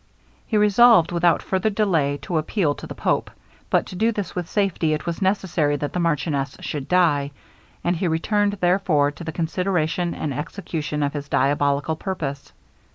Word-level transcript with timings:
He 0.47 0.57
resolved, 0.57 1.11
without 1.11 1.43
further 1.43 1.69
delay, 1.69 2.17
to 2.23 2.39
appeal 2.39 2.73
to 2.73 2.87
the 2.87 2.95
pope; 2.95 3.29
but 3.69 3.85
to 3.85 3.95
do 3.95 4.11
this 4.11 4.33
with 4.35 4.49
safety 4.49 4.93
it 4.93 5.05
was 5.05 5.21
necessary 5.21 5.75
that 5.75 5.93
the 5.93 5.99
marchioness 5.99 6.57
should 6.61 6.87
die; 6.87 7.29
and 7.83 7.95
he 7.95 8.07
returned 8.07 8.53
therefore 8.53 9.11
to 9.11 9.23
the 9.23 9.31
consideration 9.31 10.15
and 10.15 10.33
execution 10.33 11.03
of 11.03 11.13
his 11.13 11.29
diabolical 11.29 11.95
purpose. 11.95 12.51